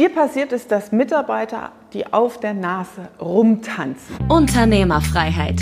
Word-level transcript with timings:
dir 0.00 0.08
passiert 0.08 0.50
ist, 0.52 0.72
dass 0.72 0.92
Mitarbeiter, 0.92 1.72
die 1.92 2.10
auf 2.10 2.40
der 2.40 2.54
Nase 2.54 3.08
rumtanzen. 3.20 4.16
Unternehmerfreiheit. 4.30 5.60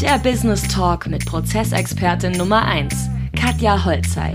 Der 0.00 0.16
Business 0.18 0.62
Talk 0.68 1.08
mit 1.08 1.26
Prozessexpertin 1.26 2.32
Nummer 2.32 2.64
1, 2.64 2.94
Katja 3.36 3.84
Holzei. 3.84 4.34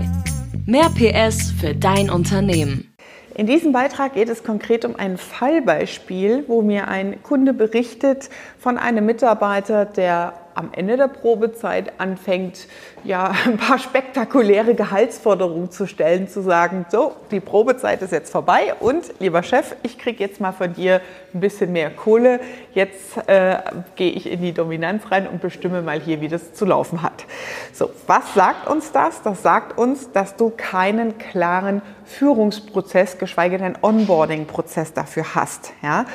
Mehr 0.66 0.90
PS 0.90 1.52
für 1.58 1.74
dein 1.74 2.10
Unternehmen. 2.10 2.92
In 3.34 3.46
diesem 3.46 3.72
Beitrag 3.72 4.12
geht 4.12 4.28
es 4.28 4.44
konkret 4.44 4.84
um 4.84 4.94
ein 4.96 5.16
Fallbeispiel, 5.16 6.44
wo 6.48 6.60
mir 6.60 6.88
ein 6.88 7.22
Kunde 7.22 7.54
berichtet 7.54 8.28
von 8.58 8.76
einem 8.76 9.06
Mitarbeiter, 9.06 9.86
der 9.86 10.34
am 10.56 10.70
Ende 10.72 10.96
der 10.96 11.08
Probezeit 11.08 11.92
anfängt, 12.00 12.66
ja, 13.04 13.32
ein 13.44 13.58
paar 13.58 13.78
spektakuläre 13.78 14.74
Gehaltsforderungen 14.74 15.70
zu 15.70 15.86
stellen, 15.86 16.28
zu 16.28 16.42
sagen, 16.42 16.86
so, 16.90 17.14
die 17.30 17.40
Probezeit 17.40 18.02
ist 18.02 18.12
jetzt 18.12 18.32
vorbei 18.32 18.74
und 18.80 19.04
lieber 19.20 19.42
Chef, 19.42 19.76
ich 19.82 19.98
kriege 19.98 20.24
jetzt 20.24 20.40
mal 20.40 20.52
von 20.52 20.72
dir 20.72 21.00
ein 21.34 21.40
bisschen 21.40 21.72
mehr 21.72 21.90
Kohle. 21.90 22.40
Jetzt 22.72 23.16
äh, 23.28 23.58
gehe 23.94 24.10
ich 24.10 24.30
in 24.30 24.40
die 24.40 24.52
Dominanz 24.52 25.10
rein 25.10 25.28
und 25.28 25.40
bestimme 25.40 25.82
mal 25.82 26.00
hier, 26.00 26.20
wie 26.20 26.28
das 26.28 26.54
zu 26.54 26.64
laufen 26.64 27.02
hat. 27.02 27.24
So, 27.72 27.90
was 28.06 28.34
sagt 28.34 28.66
uns 28.68 28.92
das? 28.92 29.22
Das 29.22 29.42
sagt 29.42 29.78
uns, 29.78 30.10
dass 30.12 30.36
du 30.36 30.50
keinen 30.56 31.18
klaren 31.18 31.82
Führungsprozess, 32.04 33.18
geschweige 33.18 33.58
denn 33.58 33.76
Onboarding-Prozess 33.80 34.94
dafür 34.94 35.34
hast. 35.34 35.72
Ja? 35.82 36.06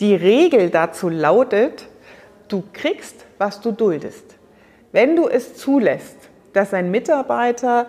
Die 0.00 0.14
Regel 0.16 0.70
dazu 0.70 1.08
lautet, 1.08 1.86
du 2.48 2.62
kriegst 2.72 3.26
was 3.38 3.60
du 3.60 3.72
duldest. 3.72 4.36
Wenn 4.92 5.16
du 5.16 5.26
es 5.26 5.56
zulässt, 5.56 6.16
dass 6.52 6.72
ein 6.72 6.90
Mitarbeiter 6.90 7.86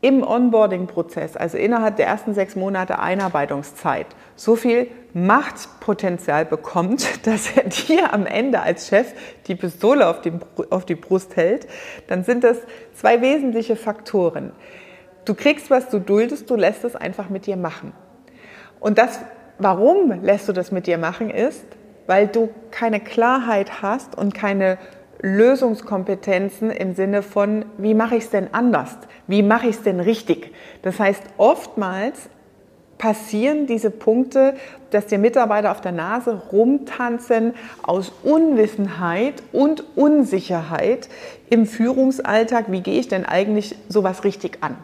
im 0.00 0.22
Onboarding-Prozess, 0.22 1.36
also 1.36 1.56
innerhalb 1.56 1.96
der 1.96 2.06
ersten 2.06 2.34
sechs 2.34 2.56
Monate 2.56 2.98
Einarbeitungszeit, 2.98 4.06
so 4.36 4.56
viel 4.56 4.88
Machtpotenzial 5.12 6.44
bekommt, 6.44 7.06
dass 7.26 7.56
er 7.56 7.64
dir 7.64 8.12
am 8.12 8.26
Ende 8.26 8.60
als 8.60 8.88
Chef 8.88 9.12
die 9.46 9.54
Pistole 9.54 10.08
auf 10.08 10.20
die, 10.20 10.32
auf 10.70 10.84
die 10.84 10.96
Brust 10.96 11.36
hält, 11.36 11.68
dann 12.08 12.24
sind 12.24 12.42
das 12.42 12.58
zwei 12.94 13.22
wesentliche 13.22 13.76
Faktoren. 13.76 14.52
Du 15.24 15.34
kriegst, 15.34 15.70
was 15.70 15.88
du 15.88 16.00
duldest, 16.00 16.50
du 16.50 16.56
lässt 16.56 16.84
es 16.84 16.96
einfach 16.96 17.30
mit 17.30 17.46
dir 17.46 17.56
machen. 17.56 17.92
Und 18.80 18.98
das, 18.98 19.20
warum 19.58 20.22
lässt 20.22 20.48
du 20.48 20.52
das 20.52 20.72
mit 20.72 20.86
dir 20.86 20.98
machen, 20.98 21.30
ist, 21.30 21.64
weil 22.06 22.26
du 22.26 22.50
keine 22.70 23.00
Klarheit 23.00 23.82
hast 23.82 24.16
und 24.16 24.34
keine 24.34 24.78
Lösungskompetenzen 25.20 26.70
im 26.70 26.94
Sinne 26.94 27.22
von, 27.22 27.64
wie 27.78 27.94
mache 27.94 28.16
ich 28.16 28.24
es 28.24 28.30
denn 28.30 28.48
anders? 28.52 28.96
Wie 29.26 29.42
mache 29.42 29.68
ich 29.68 29.76
es 29.76 29.82
denn 29.82 30.00
richtig? 30.00 30.52
Das 30.82 31.00
heißt, 31.00 31.22
oftmals 31.38 32.28
passieren 32.98 33.66
diese 33.66 33.90
Punkte, 33.90 34.54
dass 34.90 35.06
die 35.06 35.18
Mitarbeiter 35.18 35.70
auf 35.70 35.80
der 35.80 35.92
Nase 35.92 36.42
rumtanzen 36.52 37.54
aus 37.82 38.12
Unwissenheit 38.22 39.42
und 39.52 39.84
Unsicherheit 39.96 41.08
im 41.50 41.66
Führungsalltag. 41.66 42.66
Wie 42.68 42.80
gehe 42.82 43.00
ich 43.00 43.08
denn 43.08 43.24
eigentlich 43.24 43.76
sowas 43.88 44.24
richtig 44.24 44.58
an? 44.60 44.76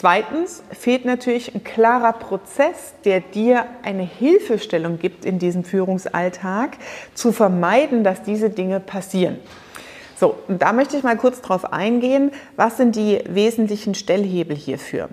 Zweitens 0.00 0.62
fehlt 0.70 1.04
natürlich 1.04 1.54
ein 1.54 1.62
klarer 1.62 2.14
Prozess, 2.14 2.94
der 3.04 3.20
dir 3.20 3.66
eine 3.82 4.02
Hilfestellung 4.02 4.98
gibt 4.98 5.26
in 5.26 5.38
diesem 5.38 5.62
Führungsalltag, 5.62 6.78
zu 7.12 7.32
vermeiden, 7.32 8.02
dass 8.02 8.22
diese 8.22 8.48
Dinge 8.48 8.80
passieren. 8.80 9.38
So, 10.16 10.36
und 10.48 10.62
da 10.62 10.72
möchte 10.72 10.96
ich 10.96 11.02
mal 11.02 11.18
kurz 11.18 11.42
drauf 11.42 11.74
eingehen. 11.74 12.30
Was 12.56 12.78
sind 12.78 12.96
die 12.96 13.22
wesentlichen 13.28 13.94
Stellhebel 13.94 14.56
hierfür? 14.56 15.10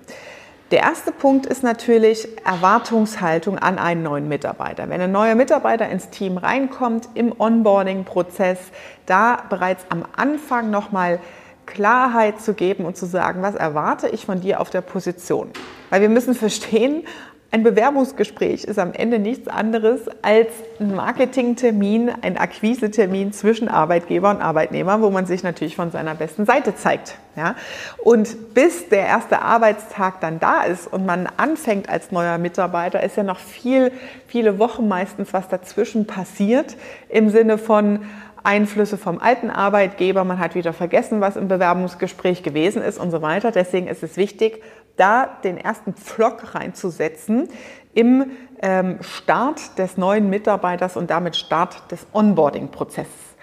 Der 0.71 0.79
erste 0.79 1.11
Punkt 1.11 1.47
ist 1.47 1.63
natürlich 1.63 2.25
Erwartungshaltung 2.45 3.57
an 3.57 3.79
einen 3.79 4.03
neuen 4.03 4.29
Mitarbeiter. 4.29 4.87
Wenn 4.87 5.01
ein 5.01 5.11
neuer 5.11 5.35
Mitarbeiter 5.35 5.89
ins 5.89 6.11
Team 6.11 6.37
reinkommt 6.37 7.09
im 7.13 7.37
Onboarding-Prozess, 7.37 8.59
da 9.05 9.43
bereits 9.49 9.85
am 9.89 10.05
Anfang 10.15 10.69
nochmal 10.69 11.19
Klarheit 11.67 12.41
zu 12.41 12.55
geben 12.55 12.85
und 12.85 12.97
zu 12.97 13.05
sagen, 13.05 13.43
was 13.43 13.53
erwarte 13.53 14.07
ich 14.07 14.25
von 14.25 14.41
dir 14.41 14.59
auf 14.59 14.71
der 14.71 14.81
Position. 14.81 15.51
Weil 15.91 16.01
wir 16.01 16.09
müssen 16.09 16.33
verstehen, 16.33 17.03
ein 17.49 17.63
Bewerbungsgespräch 17.63 18.65
ist 18.65 18.77
am 18.77 18.91
Ende 18.91 19.19
nichts 19.19 19.47
anderes 19.47 20.01
als 20.21 20.49
ein 20.81 20.93
Marketingtermin, 20.93 22.11
ein 22.21 22.37
Akquisetermin 22.37 23.31
zwischen 23.31 23.69
Arbeitgeber 23.69 24.31
und 24.31 24.41
Arbeitnehmer, 24.41 25.01
wo 25.01 25.09
man 25.09 25.25
sich 25.25 25.43
natürlich 25.43 25.77
von 25.77 25.89
seiner 25.89 26.13
besten 26.13 26.45
Seite 26.45 26.75
zeigt. 26.75 27.15
Ja? 27.37 27.55
Und 28.03 28.53
bis 28.53 28.89
der 28.89 29.05
erste 29.05 29.41
Arbeitstag 29.43 30.19
dann 30.19 30.41
da 30.41 30.63
ist 30.63 30.91
und 30.91 31.05
man 31.05 31.25
anfängt 31.37 31.87
als 31.87 32.11
neuer 32.11 32.37
Mitarbeiter, 32.37 33.01
ist 33.01 33.15
ja 33.15 33.23
noch 33.23 33.39
viel, 33.39 33.93
viele 34.27 34.59
Wochen 34.59 34.89
meistens, 34.89 35.31
was 35.31 35.47
dazwischen 35.47 36.05
passiert 36.05 36.75
im 37.07 37.29
Sinne 37.29 37.57
von, 37.57 38.01
Einflüsse 38.47 38.97
vom 38.97 39.19
alten 39.19 39.49
Arbeitgeber, 39.49 40.23
man 40.23 40.39
hat 40.39 40.55
wieder 40.55 40.71
vergessen, 40.71 41.19
was 41.19 41.35
im 41.35 41.49
Bewerbungsgespräch 41.49 42.43
gewesen 42.43 42.81
ist 42.81 42.97
und 42.97 43.11
so 43.11 43.21
weiter. 43.21 43.51
Deswegen 43.51 43.87
ist 43.87 44.03
es 44.03 44.15
wichtig, 44.15 44.63
da 44.95 45.25
den 45.43 45.57
ersten 45.57 45.93
Pflock 45.93 46.55
reinzusetzen 46.55 47.49
im 47.93 48.31
ähm, 48.61 48.99
Start 49.01 49.77
des 49.77 49.97
neuen 49.97 50.29
Mitarbeiters 50.29 50.95
und 50.95 51.09
damit 51.09 51.35
Start 51.35 51.91
des 51.91 52.07
Onboarding-Prozesses. 52.13 53.35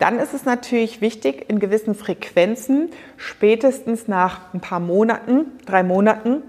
Dann 0.00 0.18
ist 0.18 0.34
es 0.34 0.44
natürlich 0.44 1.00
wichtig, 1.00 1.48
in 1.48 1.60
gewissen 1.60 1.94
Frequenzen, 1.94 2.90
spätestens 3.16 4.08
nach 4.08 4.52
ein 4.52 4.60
paar 4.60 4.80
Monaten, 4.80 5.52
drei 5.66 5.84
Monaten, 5.84 6.42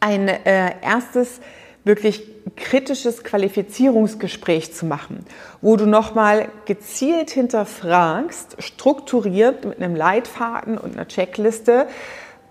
ein 0.00 0.26
äh, 0.26 0.72
erstes 0.82 1.40
wirklich 1.84 2.22
kritisches 2.56 3.24
Qualifizierungsgespräch 3.24 4.72
zu 4.72 4.86
machen, 4.86 5.24
wo 5.60 5.76
du 5.76 5.86
nochmal 5.86 6.48
gezielt 6.66 7.30
hinterfragst, 7.30 8.62
strukturiert 8.62 9.64
mit 9.64 9.80
einem 9.80 9.96
Leitfaden 9.96 10.78
und 10.78 10.94
einer 10.94 11.08
Checkliste, 11.08 11.86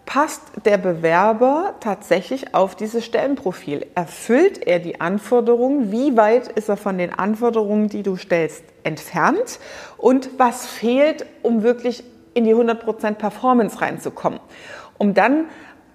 passt 0.09 0.41
der 0.66 0.79
Bewerber 0.79 1.75
tatsächlich 1.81 2.56
auf 2.56 2.75
dieses 2.75 3.06
Stellenprofil? 3.06 3.85
Erfüllt 3.94 4.66
er 4.66 4.79
die 4.79 5.00
Anforderungen? 5.00 5.91
Wie 5.91 6.18
weit 6.18 6.47
ist 6.47 6.68
er 6.68 6.78
von 6.78 6.97
den 6.97 7.13
Anforderungen, 7.13 7.89
die 7.89 8.01
du 8.01 8.16
stellst, 8.16 8.63
entfernt? 8.84 9.59
Und 9.97 10.31
was 10.39 10.66
fehlt, 10.66 11.28
um 11.44 11.62
wirklich 11.62 12.03
in 12.34 12.45
die 12.45 12.56
100% 12.56 13.13
Performance 13.13 13.79
reinzukommen? 13.81 14.39
Um 14.97 15.13
dann 15.13 15.45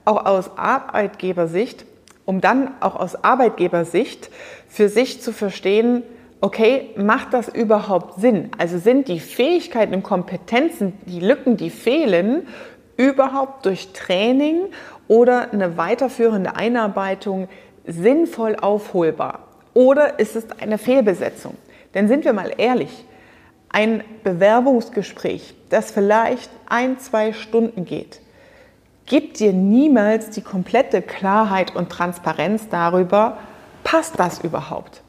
auch 0.05 0.25
aus 0.25 0.57
Arbeitgebersicht 0.57 1.85
um 2.25 2.41
dann 2.41 2.71
auch 2.81 2.97
aus 2.97 3.23
Arbeitgebersicht 3.23 4.31
für 4.69 4.89
sich 4.89 5.21
zu 5.21 5.33
verstehen, 5.33 6.03
okay, 6.41 6.91
macht 6.97 7.33
das 7.33 7.49
überhaupt 7.49 8.21
Sinn? 8.21 8.51
Also 8.59 8.79
sind 8.79 9.09
die 9.09 9.21
Fähigkeiten 9.21 9.95
und 9.95 10.03
Kompetenzen, 10.03 10.95
die 11.07 11.21
Lücken, 11.21 11.57
die 11.57 11.71
fehlen, 11.71 12.47
überhaupt 12.97 13.67
durch 13.67 13.93
Training 13.93 14.67
oder 15.09 15.53
eine 15.53 15.77
weiterführende 15.77 16.57
Einarbeitung 16.57 17.49
sinnvoll 17.87 18.57
aufholbar? 18.57 19.41
Oder 19.75 20.19
ist 20.19 20.37
es 20.37 20.45
eine 20.61 20.79
Fehlbesetzung? 20.79 21.55
Denn 21.95 22.09
sind 22.09 22.25
wir 22.25 22.33
mal 22.33 22.53
ehrlich, 22.57 23.05
ein 23.69 24.05
Bewerbungsgespräch, 24.23 25.55
das 25.69 25.91
vielleicht 25.91 26.51
ein, 26.67 26.99
zwei 27.01 27.33
Stunden 27.33 27.85
geht, 27.85 28.21
gibt 29.07 29.41
dir 29.41 29.53
niemals 29.53 30.31
die 30.31 30.43
komplette 30.43 31.03
Klarheit 31.03 31.75
und 31.75 31.91
Transparenz 31.91 32.69
darüber, 32.69 33.39
passt 33.83 34.19
das 34.19 34.41
überhaupt? 34.41 35.03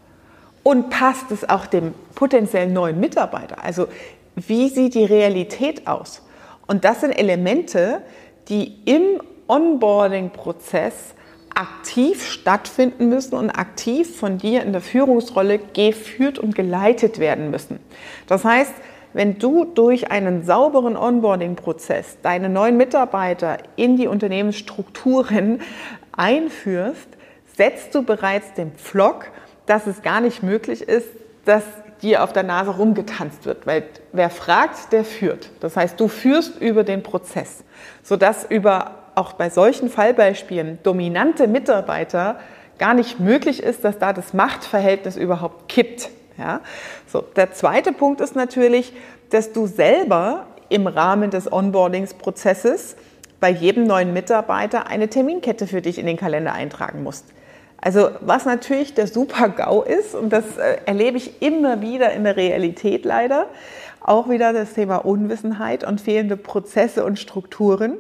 Und 0.64 0.90
passt 0.90 1.32
es 1.32 1.48
auch 1.48 1.66
dem 1.68 1.94
potenziellen 2.16 2.74
neuen 2.74 3.00
Mitarbeiter? 3.00 3.64
Also 3.64 3.88
wie 4.36 4.70
sieht 4.70 4.96
die 4.96 5.06
Realität 5.06 5.88
aus? 5.88 6.22
Und 6.68 6.84
das 6.84 7.02
sind 7.02 7.12
Elemente, 7.12 8.02
die 8.50 8.80
im 8.86 9.22
Onboarding-Prozess 9.48 11.14
aktiv 11.54 12.28
stattfinden 12.28 13.08
müssen 13.10 13.36
und 13.36 13.50
aktiv 13.50 14.18
von 14.18 14.38
dir 14.38 14.64
in 14.64 14.74
der 14.74 14.82
Führungsrolle 14.82 15.60
geführt 15.60 16.38
und 16.38 16.54
geleitet 16.54 17.20
werden 17.20 17.50
müssen. 17.50 17.80
Das 18.28 18.44
heißt, 18.44 18.74
wenn 19.16 19.40
du 19.40 19.64
durch 19.64 20.12
einen 20.12 20.44
sauberen 20.44 20.98
Onboarding-Prozess 20.98 22.18
deine 22.22 22.50
neuen 22.50 22.76
Mitarbeiter 22.76 23.60
in 23.78 23.96
die 23.96 24.08
Unternehmensstrukturen 24.08 25.62
einführst, 26.12 27.08
setzt 27.56 27.96
du 27.96 28.04
bereits 28.04 28.54
den 28.56 28.74
Pflock, 28.74 29.28
dass 29.68 29.88
es 29.88 30.02
gar 30.02 30.20
nicht 30.20 30.44
möglich 30.44 30.82
ist, 30.82 31.08
dass 31.46 31.64
dir 32.02 32.26
auf 32.26 32.34
der 32.34 32.44
Nase 32.44 32.72
rumgetanzt 32.72 33.46
wird, 33.46 33.66
weil 33.66 33.84
wer 34.12 34.30
fragt, 34.30 34.92
der 34.92 35.06
führt. 35.06 35.50
Das 35.62 35.78
heißt, 35.78 35.98
du 35.98 36.10
führst 36.10 36.60
über 36.60 36.84
den 36.84 37.02
Prozess, 37.02 37.64
sodass 38.04 38.44
über 38.44 38.96
auch 39.16 39.32
bei 39.32 39.50
solchen 39.50 39.90
Fallbeispielen 39.90 40.80
dominante 40.84 41.48
Mitarbeiter 41.48 42.38
gar 42.80 42.94
nicht 42.94 43.22
möglich 43.22 43.64
ist, 43.64 43.86
dass 43.86 43.98
da 43.98 44.12
das 44.12 44.34
Machtverhältnis 44.34 45.16
überhaupt 45.16 45.70
kippt. 45.70 46.10
Ja? 46.38 46.62
So, 47.08 47.22
der 47.22 47.54
zweite 47.54 47.94
Punkt 47.94 48.22
ist 48.22 48.36
natürlich, 48.36 48.94
dass 49.30 49.54
du 49.54 49.68
selber 49.68 50.48
im 50.70 50.88
Rahmen 50.88 51.30
des 51.30 51.52
Onboardingsprozesses 51.52 52.96
bei 53.40 53.50
jedem 53.50 53.86
neuen 53.86 54.14
Mitarbeiter 54.14 54.88
eine 54.88 55.10
Terminkette 55.10 55.68
für 55.68 55.82
dich 55.82 56.00
in 56.00 56.06
den 56.06 56.18
Kalender 56.18 56.54
eintragen 56.54 57.04
musst. 57.04 57.26
Also 57.78 58.10
was 58.22 58.46
natürlich 58.46 58.94
der 58.96 59.08
Super-GAU 59.08 59.84
ist, 59.84 60.16
und 60.16 60.32
das 60.32 60.58
äh, 60.58 60.78
erlebe 60.86 61.18
ich 61.18 61.42
immer 61.42 61.82
wieder 61.82 62.12
in 62.14 62.24
der 62.24 62.36
Realität 62.36 63.06
leider, 63.06 63.48
auch 64.02 64.30
wieder 64.30 64.54
das 64.54 64.74
Thema 64.74 64.98
Unwissenheit 64.98 65.84
und 65.84 66.02
fehlende 66.02 66.38
Prozesse 66.38 67.04
und 67.06 67.20
Strukturen. 67.20 67.98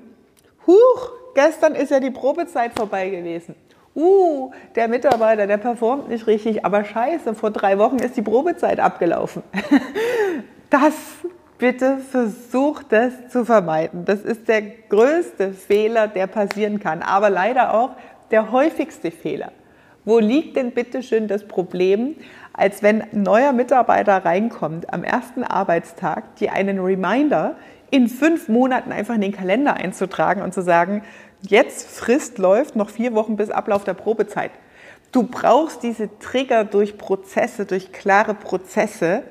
Huch, 0.65 1.11
gestern 1.35 1.75
ist 1.75 1.91
ja 1.91 1.99
die 1.99 2.11
Probezeit 2.11 2.73
vorbei 2.73 3.09
gewesen. 3.09 3.55
Uh, 3.95 4.51
der 4.75 4.89
Mitarbeiter, 4.89 5.47
der 5.47 5.57
performt 5.57 6.09
nicht 6.09 6.27
richtig, 6.27 6.65
aber 6.65 6.83
scheiße, 6.83 7.33
vor 7.33 7.51
drei 7.51 7.77
Wochen 7.77 7.95
ist 7.95 8.17
die 8.17 8.21
Probezeit 8.21 8.79
abgelaufen. 8.79 9.43
Das 10.71 10.95
bitte 11.57 11.99
versucht 11.99 12.87
das 12.91 13.29
zu 13.29 13.45
vermeiden. 13.45 14.03
Das 14.03 14.21
ist 14.21 14.47
der 14.49 14.61
größte 14.61 15.53
Fehler, 15.53 16.07
der 16.07 16.27
passieren 16.27 16.79
kann, 16.79 17.01
aber 17.01 17.29
leider 17.29 17.75
auch 17.75 17.91
der 18.31 18.51
häufigste 18.51 19.11
Fehler. 19.11 19.51
Wo 20.03 20.19
liegt 20.19 20.57
denn 20.57 20.71
bitte 20.71 21.01
schön 21.01 21.27
das 21.27 21.47
Problem, 21.47 22.15
als 22.51 22.83
wenn 22.83 23.01
ein 23.01 23.23
neuer 23.23 23.53
Mitarbeiter 23.53 24.25
reinkommt 24.25 24.91
am 24.91 25.03
ersten 25.03 25.43
Arbeitstag, 25.43 26.35
dir 26.37 26.51
einen 26.51 26.79
Reminder 26.79 27.55
in 27.89 28.07
fünf 28.07 28.49
Monaten 28.49 28.91
einfach 28.91 29.15
in 29.15 29.21
den 29.21 29.31
Kalender 29.31 29.75
einzutragen 29.75 30.41
und 30.41 30.53
zu 30.53 30.61
sagen, 30.61 31.03
jetzt 31.49 31.89
Frist 31.89 32.37
läuft, 32.37 32.75
noch 32.75 32.89
vier 32.89 33.13
Wochen 33.13 33.35
bis 33.35 33.49
Ablauf 33.49 33.83
der 33.83 33.93
Probezeit. 33.93 34.51
Du 35.11 35.23
brauchst 35.23 35.83
diese 35.83 36.09
Trigger 36.19 36.65
durch 36.65 36.97
Prozesse, 36.97 37.65
durch 37.65 37.91
klare 37.91 38.33
Prozesse, 38.33 39.23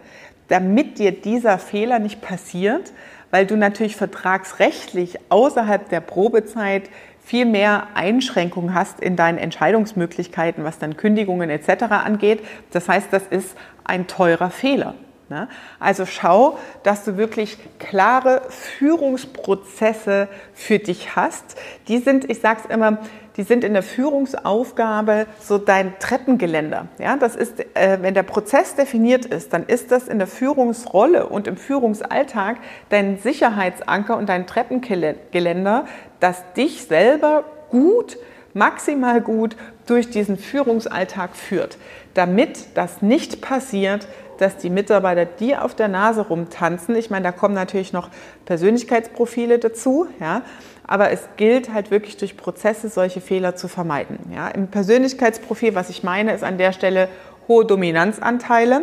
damit 0.48 0.98
dir 0.98 1.12
dieser 1.12 1.58
Fehler 1.58 1.98
nicht 1.98 2.20
passiert, 2.20 2.92
weil 3.30 3.46
du 3.46 3.56
natürlich 3.56 3.96
vertragsrechtlich 3.96 5.18
außerhalb 5.28 5.88
der 5.88 6.00
Probezeit 6.00 6.88
viel 7.22 7.46
mehr 7.46 7.88
Einschränkungen 7.94 8.74
hast 8.74 9.00
in 9.00 9.16
deinen 9.16 9.38
Entscheidungsmöglichkeiten, 9.38 10.62
was 10.62 10.78
dann 10.78 10.96
Kündigungen 10.96 11.50
etc. 11.50 11.84
angeht. 11.90 12.44
Das 12.70 12.88
heißt, 12.88 13.08
das 13.10 13.24
ist 13.28 13.56
ein 13.84 14.06
teurer 14.06 14.50
Fehler. 14.50 14.94
Ne? 15.34 15.48
Also 15.80 16.06
schau, 16.06 16.58
dass 16.84 17.04
du 17.04 17.16
wirklich 17.16 17.58
klare 17.80 18.42
Führungsprozesse 18.50 20.28
für 20.54 20.78
dich 20.78 21.16
hast. 21.16 21.56
Die 21.88 21.98
sind, 21.98 22.30
ich 22.30 22.40
sage 22.40 22.60
es 22.62 22.72
immer, 22.72 22.98
die 23.36 23.42
sind 23.42 23.64
in 23.64 23.72
der 23.72 23.82
Führungsaufgabe 23.82 25.26
so 25.40 25.58
dein 25.58 25.98
Treppengeländer. 25.98 26.86
Ja, 27.00 27.16
das 27.16 27.34
ist, 27.34 27.58
äh, 27.74 27.98
wenn 28.00 28.14
der 28.14 28.22
Prozess 28.22 28.76
definiert 28.76 29.24
ist, 29.24 29.52
dann 29.52 29.66
ist 29.66 29.90
das 29.90 30.06
in 30.06 30.18
der 30.18 30.28
Führungsrolle 30.28 31.26
und 31.26 31.48
im 31.48 31.56
Führungsalltag 31.56 32.58
dein 32.90 33.18
Sicherheitsanker 33.18 34.16
und 34.16 34.28
dein 34.28 34.46
Treppengeländer, 34.46 35.86
das 36.20 36.44
dich 36.56 36.84
selber 36.84 37.42
gut, 37.70 38.16
maximal 38.52 39.20
gut 39.20 39.56
durch 39.86 40.10
diesen 40.10 40.38
Führungsalltag 40.38 41.34
führt. 41.34 41.76
Damit 42.14 42.76
das 42.76 43.02
nicht 43.02 43.40
passiert, 43.40 44.06
dass 44.38 44.56
die 44.56 44.70
Mitarbeiter 44.70 45.24
dir 45.24 45.64
auf 45.64 45.74
der 45.74 45.88
Nase 45.88 46.22
rumtanzen. 46.22 46.96
Ich 46.96 47.10
meine, 47.10 47.24
da 47.24 47.32
kommen 47.32 47.54
natürlich 47.54 47.92
noch 47.92 48.08
Persönlichkeitsprofile 48.44 49.58
dazu, 49.58 50.06
ja, 50.20 50.42
aber 50.86 51.10
es 51.10 51.28
gilt 51.36 51.72
halt 51.72 51.90
wirklich 51.90 52.16
durch 52.16 52.36
Prozesse 52.36 52.88
solche 52.88 53.20
Fehler 53.20 53.56
zu 53.56 53.68
vermeiden. 53.68 54.18
Ja. 54.34 54.48
Im 54.48 54.68
Persönlichkeitsprofil, 54.68 55.74
was 55.74 55.88
ich 55.88 56.02
meine, 56.02 56.32
ist 56.32 56.44
an 56.44 56.58
der 56.58 56.72
Stelle 56.72 57.08
hohe 57.48 57.64
Dominanzanteile. 57.64 58.82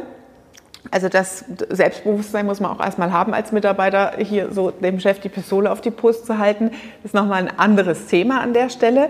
Also 0.89 1.09
das 1.09 1.45
Selbstbewusstsein 1.69 2.47
muss 2.47 2.59
man 2.59 2.71
auch 2.71 2.83
erstmal 2.83 3.12
haben 3.12 3.36
als 3.36 3.51
Mitarbeiter, 3.51 4.13
hier 4.18 4.51
so 4.51 4.71
dem 4.71 5.00
Chef 5.00 5.19
die 5.19 5.30
Pistole 5.30 5.71
auf 5.71 5.80
die 5.80 5.92
Brust 5.92 6.25
zu 6.25 6.39
halten. 6.39 6.71
Ist 7.04 7.13
nochmal 7.13 7.44
ein 7.44 7.59
anderes 7.59 8.07
Thema 8.07 8.42
an 8.42 8.54
der 8.54 8.69
Stelle. 8.69 9.09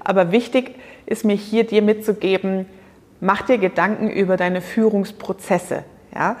Aber 0.00 0.32
wichtig 0.32 0.74
ist 1.06 1.24
mir 1.24 1.36
hier 1.36 1.64
dir 1.64 1.82
mitzugeben, 1.82 2.66
mach 3.22 3.42
dir 3.42 3.58
Gedanken 3.58 4.10
über 4.10 4.36
deine 4.36 4.60
Führungsprozesse. 4.60 5.84
Ja? 6.14 6.36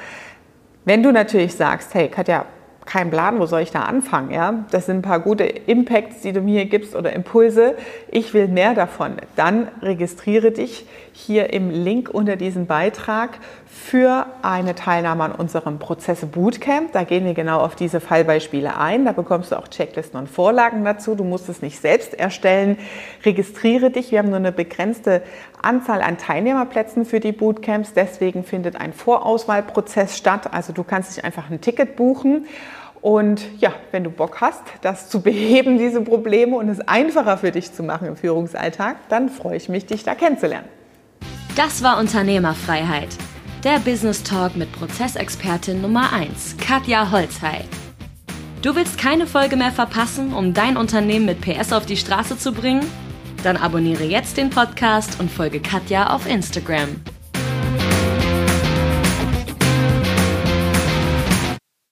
Wenn 0.84 1.02
du 1.02 1.12
natürlich 1.12 1.54
sagst, 1.54 1.94
hey 1.94 2.08
Katja, 2.08 2.44
kein 2.84 3.10
Plan, 3.10 3.38
wo 3.38 3.46
soll 3.46 3.60
ich 3.60 3.70
da 3.70 3.82
anfangen? 3.82 4.30
Ja? 4.30 4.64
Das 4.70 4.86
sind 4.86 4.98
ein 4.98 5.02
paar 5.02 5.20
gute 5.20 5.44
Impacts, 5.44 6.20
die 6.22 6.32
du 6.32 6.40
mir 6.40 6.64
gibst 6.66 6.94
oder 6.94 7.12
Impulse. 7.12 7.76
Ich 8.10 8.34
will 8.34 8.48
mehr 8.48 8.74
davon. 8.74 9.16
Dann 9.36 9.68
registriere 9.80 10.50
dich 10.50 10.86
hier 11.12 11.52
im 11.52 11.70
Link 11.70 12.08
unter 12.10 12.36
diesem 12.36 12.66
Beitrag 12.66 13.38
für 13.66 14.26
eine 14.42 14.74
Teilnahme 14.74 15.24
an 15.24 15.32
unserem 15.32 15.78
Prozesse 15.78 16.26
Bootcamp. 16.26 16.92
Da 16.92 17.04
gehen 17.04 17.24
wir 17.24 17.34
genau 17.34 17.60
auf 17.60 17.74
diese 17.74 18.00
Fallbeispiele 18.00 18.76
ein. 18.78 19.04
Da 19.04 19.12
bekommst 19.12 19.52
du 19.52 19.56
auch 19.56 19.68
Checklisten 19.68 20.18
und 20.18 20.28
Vorlagen 20.28 20.84
dazu. 20.84 21.14
Du 21.14 21.24
musst 21.24 21.48
es 21.48 21.62
nicht 21.62 21.80
selbst 21.80 22.14
erstellen. 22.14 22.78
Registriere 23.24 23.90
dich. 23.90 24.10
Wir 24.10 24.18
haben 24.18 24.28
nur 24.28 24.38
eine 24.38 24.52
begrenzte 24.52 25.22
Anzahl 25.62 26.02
an 26.02 26.18
Teilnehmerplätzen 26.18 27.04
für 27.04 27.20
die 27.20 27.32
Bootcamps. 27.32 27.92
Deswegen 27.92 28.44
findet 28.44 28.76
ein 28.76 28.92
Vorauswahlprozess 28.92 30.16
statt. 30.16 30.52
Also 30.52 30.72
du 30.72 30.84
kannst 30.84 31.16
dich 31.16 31.24
einfach 31.24 31.50
ein 31.50 31.60
Ticket 31.60 31.96
buchen. 31.96 32.46
Und 33.02 33.42
ja, 33.58 33.72
wenn 33.90 34.04
du 34.04 34.10
Bock 34.10 34.40
hast, 34.40 34.62
das 34.80 35.10
zu 35.10 35.20
beheben, 35.20 35.76
diese 35.76 36.00
Probleme 36.00 36.56
und 36.56 36.68
es 36.68 36.80
einfacher 36.80 37.36
für 37.36 37.50
dich 37.50 37.72
zu 37.72 37.82
machen 37.82 38.06
im 38.06 38.16
Führungsalltag, 38.16 38.96
dann 39.08 39.28
freue 39.28 39.56
ich 39.56 39.68
mich, 39.68 39.86
dich 39.86 40.04
da 40.04 40.14
kennenzulernen. 40.14 40.68
Das 41.56 41.82
war 41.82 41.98
Unternehmerfreiheit. 41.98 43.08
Der 43.64 43.78
Business 43.80 44.22
Talk 44.22 44.56
mit 44.56 44.72
Prozessexpertin 44.72 45.82
Nummer 45.82 46.12
1, 46.12 46.56
Katja 46.58 47.10
Holzhey. 47.10 47.64
Du 48.62 48.76
willst 48.76 48.98
keine 48.98 49.26
Folge 49.26 49.56
mehr 49.56 49.72
verpassen, 49.72 50.32
um 50.32 50.54
dein 50.54 50.76
Unternehmen 50.76 51.26
mit 51.26 51.40
PS 51.40 51.72
auf 51.72 51.84
die 51.84 51.96
Straße 51.96 52.38
zu 52.38 52.52
bringen? 52.52 52.86
Dann 53.42 53.56
abonniere 53.56 54.04
jetzt 54.04 54.36
den 54.36 54.50
Podcast 54.50 55.18
und 55.18 55.28
folge 55.30 55.60
Katja 55.60 56.14
auf 56.14 56.28
Instagram. 56.28 57.00